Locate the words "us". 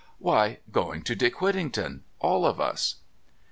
2.59-2.95